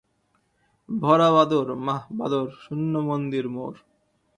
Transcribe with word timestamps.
ভরা 0.89 1.29
বাদর, 1.31 1.67
মাহ 1.85 2.01
ভাদর, 2.19 2.47
শূন্য 2.61 2.93
মন্দির 3.01 3.45
মোর! 3.49 3.73